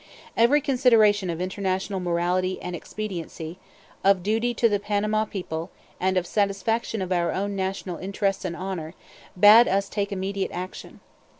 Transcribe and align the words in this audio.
Every 0.35 0.61
consideration 0.61 1.29
of 1.29 1.39
international 1.39 1.99
morality 1.99 2.59
and 2.59 2.75
expediency, 2.75 3.59
of 4.03 4.23
duty 4.23 4.51
to 4.55 4.67
the 4.67 4.79
Panama 4.79 5.25
people, 5.25 5.69
and 5.99 6.17
of 6.17 6.25
satisfaction 6.25 7.03
of 7.03 7.11
our 7.11 7.31
own 7.31 7.55
national 7.55 7.97
interests 7.99 8.43
and 8.43 8.55
honor, 8.55 8.95
bade 9.39 9.67
us 9.67 9.87
take 9.89 10.11
immediate 10.11 10.49
action. 10.51 11.01